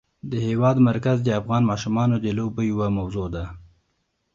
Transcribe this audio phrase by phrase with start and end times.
[0.29, 3.45] د هېواد مرکز د افغان ماشومانو د لوبو یوه موضوع ده.